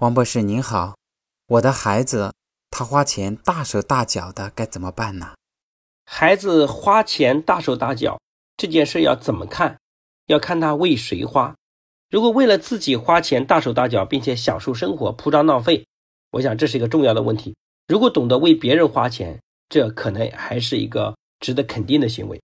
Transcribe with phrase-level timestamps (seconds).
[0.00, 0.96] 王博士您好，
[1.46, 2.32] 我的孩子
[2.70, 5.34] 他花钱大手大脚的，该怎么办呢？
[6.06, 8.18] 孩子花钱大手大脚
[8.56, 9.76] 这件事要怎么看？
[10.24, 11.54] 要看他为谁花。
[12.08, 15.84] 如果为了自己花钱大手大脚，并且享受生活、铺张浪费，
[16.30, 17.54] 我想这是一个重要的问题。
[17.86, 19.38] 如果懂得为别人花钱，
[19.68, 22.40] 这可能还是一个值得肯定的行为。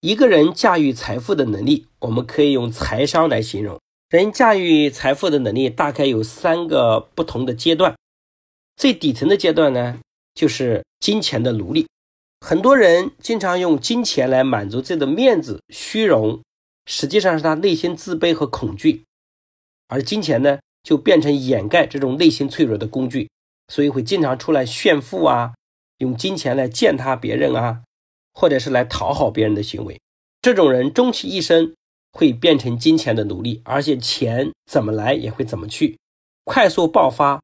[0.00, 3.80] 一个人驾驭财富的能力，我们可以用财商来形容。
[4.10, 7.96] 人驾驭财富的能力大概有三个不同的阶段，
[8.74, 10.00] 最底层的阶段呢，
[10.34, 11.86] 就是金钱的奴隶。
[12.40, 16.42] 很多人经常用金钱来满足自己的面子、虚荣，
[16.86, 19.04] 实际上是他内心自卑和恐惧，
[19.86, 23.30] 而金钱呢，就变成掩盖这种内心脆弱的工具，
[23.68, 25.54] 所以会经常出来炫富啊，
[25.98, 27.84] 用金钱来践踏别人啊，
[28.34, 30.00] 或者是来讨好别人的行为。
[30.42, 31.74] 这种人终其一生。
[32.12, 35.98] 会变成金钱的奴隶，而且钱怎么来也会怎么去，
[36.44, 37.40] 快速爆发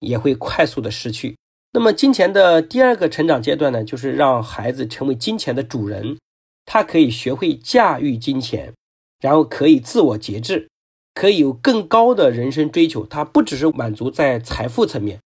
[0.00, 1.36] 也会快速的失去。
[1.74, 6.18] 那么，金钱的第二个成长阶段呢，就是让孩子成为金钱的主人，
[6.66, 8.74] 他可以学会驾驭金钱，
[9.20, 10.68] 然后可以自我节制，
[11.14, 13.06] 可以有更高的人生追求。
[13.06, 15.18] 他不只是满足在财富层面，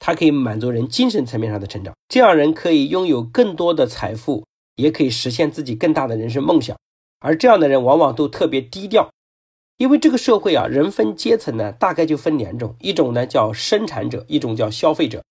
[0.00, 1.94] 他可以满足人精神层面上的成长。
[2.08, 6.76] 这样人可以拥有更多的财富，也可以实现自己更大的人生梦想。
[7.22, 9.10] 而这样的人往往都特别低调，
[9.78, 15.22] 因为这个社会啊，人分阶层呢，大概就分两种，一种呢叫生产者，一种叫消费者。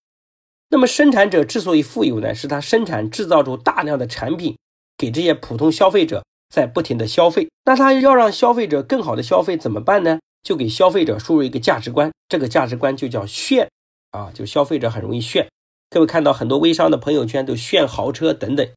[0.69, 4.58] 那么生产者之所以富有呢，是他生产制造出大量的产品，
[4.97, 7.50] 给这些普通消费者在不停的消费。
[7.66, 10.19] 那他要让消费者更好的消费怎么办呢？
[10.44, 13.69] 就给消费者输入一个价值观，这个价值观就叫炫
[14.12, 15.47] 啊，就消费者很容易炫。
[15.89, 18.67] 各位看到很多微商的朋友圈都炫豪车等等。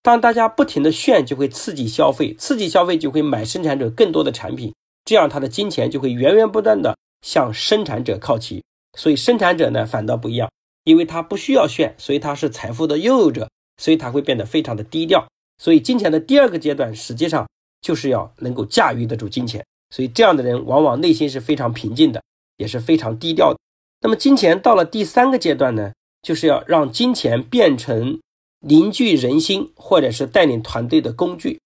[0.00, 4.72] 当大家不停的炫，就会刺激消费，刺激消费就会买生产者更多的产品，
[5.04, 8.62] 这样他的金钱就会源源不断的向生产者靠齐。
[8.96, 10.48] 所以生产者呢反倒不一样，
[10.84, 15.26] 因为他不需要炫，所以他是财富的拥有者，所以他会变得非常的低调。
[15.58, 17.46] 所以金钱的第二个阶段，实际上
[17.82, 19.64] 就是要能够驾驭得住金钱。
[19.90, 22.22] 所以这样的人往往内心是非常平静的，
[22.56, 23.58] 也是非常低调的。
[24.00, 25.92] 那么金钱到了第三个阶段呢，
[26.22, 28.18] 就是要让金钱变成。
[28.60, 31.60] 凝聚人心，或者是带领团队的工具，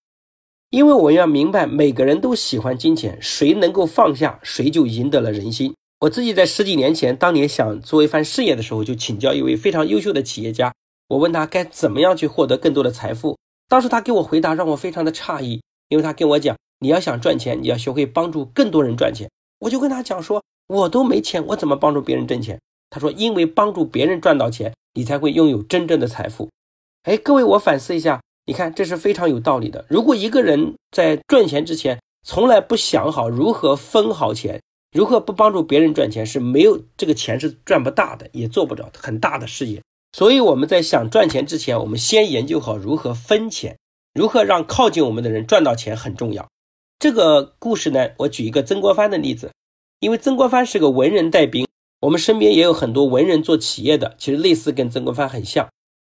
[0.69, 5.75] 因为我要明白，每个人都喜欢金钱，谁能够放下，谁就赢得了人心。
[6.01, 10.75] 我自己在十几年前，当年想做一番事业的时候，就请教一位非常优秀的企业家，
[11.09, 13.39] 我问他该怎么样去获得更多的财富。
[13.69, 19.31] 当时他给我回答让我非常的诧异，因为他跟我讲，你要想赚钱，你要学会帮助更多人赚钱。
[19.61, 22.61] 我就跟他讲说，我都没钱，我怎么帮助别人挣钱？
[22.91, 26.51] 他说，因为帮助别人赚到钱，你才会拥有真正的财富。
[27.05, 29.85] 哎，各位，我反思一下，你看，这是非常有道理的。
[29.89, 39.83] 如果一个人在赚钱之前从来不想好如何分好钱，如何不帮助别人赚钱，是没有这个钱是赚不大的，也做不了很大的事业。
[40.13, 43.77] 所以我们在想赚钱之前，我们先研究好如何分钱，
[44.15, 46.49] 如何让靠近我们的人赚到钱很重要。
[47.01, 49.51] 这个故事呢，我举一个曾国藩的例子，
[49.99, 51.67] 因为曾国藩是个文人带兵，
[52.01, 55.69] 我们身边也有很多文人做企业的，其实类似跟曾国藩很像。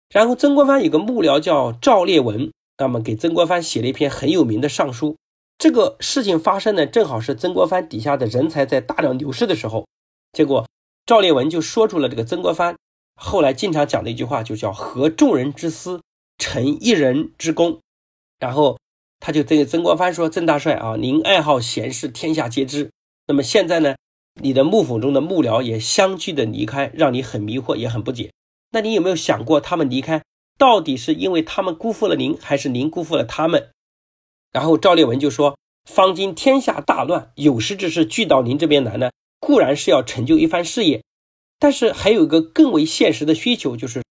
[0.10, 5.18] 然后曾国藩有个幕僚叫赵烈文，那么给曾国藩写了一篇很有名的上书。
[5.58, 9.86] 这个事情发生呢，正好是曾国藩底下的人才在大量流失的时候。
[10.32, 10.68] 结果
[11.06, 12.76] 赵烈文就说出了这个曾国藩
[13.16, 16.02] 后来经常讲的一句话，就叫“合众人之思，
[16.38, 17.80] 成一人之功”。
[18.40, 18.78] 然后
[19.20, 22.92] 他就对曾国藩说：“曾大帅啊，您爱好闲事，天下皆知。
[23.26, 23.96] 那么现在呢，
[24.40, 28.32] 你的幕府中的幕僚也相继的离开，让你很迷惑，也很不解。”
[28.72, 30.24] 那你有没有想过，他们离开
[30.58, 33.70] 到底是因为他们辜负了您，还是您辜负了他们？
[34.52, 41.04] 然后赵烈文就说：“方今天下大乱，有识之士聚到您这边来呢，固然是要成就一番事业，
[41.60, 44.04] 但是还有一个更为现实的需求，就是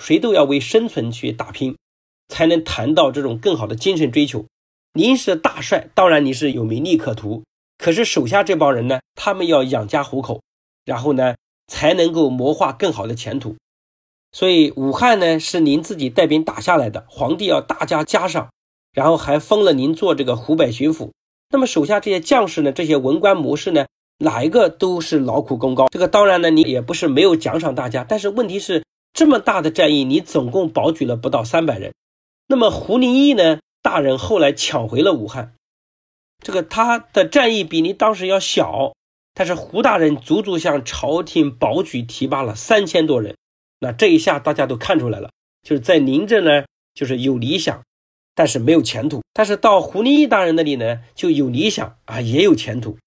[0.00, 1.76] 谁都要为生存去打拼，
[2.28, 4.46] 才能谈到这种更好的精神追求。
[4.94, 7.44] 您是大帅，当然你是有名利可图，
[7.78, 10.42] 可是手下这帮人呢，他们要养家糊口，
[10.84, 11.36] 然后呢？”
[11.70, 13.56] 才能够谋划更好的前途，
[14.32, 18.50] 所以武汉呢是您自己带兵打下来的，皇帝要大加嘉赏，
[18.92, 21.10] 然后还封了您做这个湖北巡抚。
[21.48, 23.86] 那么手下这些将士呢，这些文官谋士呢，
[24.18, 25.86] 哪一个都是劳苦功高。
[25.90, 31.94] 这个当然呢，你也不是没有奖赏大家，但是问题是这么大的战役，你总共保举了不到三百人。
[32.48, 35.54] 那么胡林翼呢，大人后来抢回了武汉，
[36.42, 38.92] 这个他的战役比你当时要小。
[39.34, 43.36] 但是胡大人足足向朝廷保举提拔了三千多人，
[43.78, 45.30] 那这一下大家都看出来了，
[45.62, 47.82] 就是在您这呢，就是有理想，
[48.34, 52.98] 但是没有前途；但是到胡林翼大人那里呢，就有理想啊，也有前途。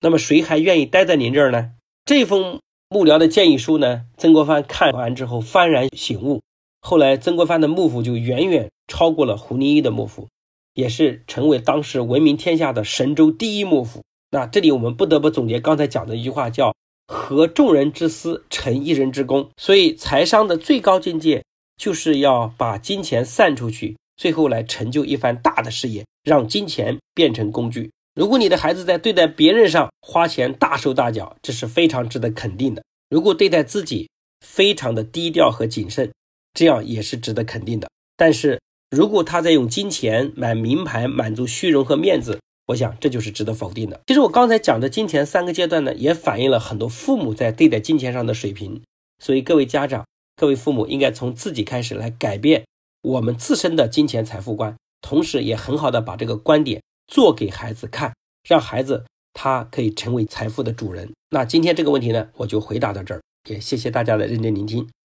[0.00, 1.72] 那么谁还愿意待在您这儿呢？
[2.04, 6.42] 这封幕僚的建议书呢，曾国藩看完之后幡然醒悟。
[6.80, 10.28] 后来，曾国藩的幕府就远远超过了胡林翼的幕府，
[10.74, 14.02] 也是成为当时闻名天下的神州第一幕府。
[14.32, 16.74] 那这里我们不得不总结刚才讲的一句话，叫
[17.06, 19.50] “合众人之私，成一人之功”。
[19.60, 21.44] 所以，财商的最高境界
[21.76, 27.90] 就是要把金钱散出去，最后来成就一番大的事业，让金钱变成工具。
[28.14, 32.80] 如果你的孩子在对待别人上花钱大手大脚，这是非常值得肯定的；
[33.10, 34.08] 如果对待自己
[34.40, 36.10] 非常的低调和谨慎，
[36.54, 37.86] 这样也是值得肯定的。
[38.16, 38.58] 但是
[38.90, 44.00] 如果他在用金钱买名牌，满足虚荣和面子，我想这就是值得否定的。
[44.06, 48.82] 其实我刚才讲的金钱三个阶段呢，也反映了很多父母在对待金钱上的水平。
[49.18, 50.04] 所以各位家长、
[50.36, 52.64] 各位父母应该从自己开始来改变
[53.02, 56.82] 我们自身的金钱财富观，同时也很好的把这个观点。
[57.08, 58.14] 做给孩子看，
[58.48, 59.04] 让孩子
[59.34, 61.10] 他可以成为财富的主人。
[61.30, 63.20] 那今天这个问题呢，我就回答到这儿，
[63.50, 64.88] 也谢谢大家的认真聆听。